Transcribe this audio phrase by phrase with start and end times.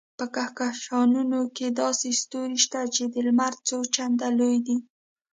[0.17, 4.77] په کهکشانونو کې داسې ستوري شته چې د لمر څو چنده لوی دي.